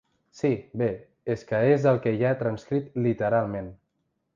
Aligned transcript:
Sí, 0.37 0.49
bé, 0.81 0.87
és 1.35 1.45
que 1.51 1.61
és 1.75 1.87
el 1.93 2.03
que 2.07 2.17
hi 2.19 2.25
ha 2.31 2.35
transcrit 2.43 2.93
literalment. 3.09 3.75